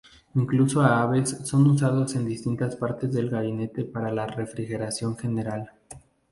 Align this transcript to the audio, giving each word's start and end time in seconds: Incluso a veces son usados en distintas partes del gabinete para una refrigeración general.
Incluso 0.33 0.81
a 0.81 1.05
veces 1.05 1.47
son 1.47 1.67
usados 1.69 2.15
en 2.15 2.25
distintas 2.25 2.75
partes 2.75 3.13
del 3.13 3.29
gabinete 3.29 3.83
para 3.85 4.09
una 4.11 4.25
refrigeración 4.25 5.15
general. 5.15 5.73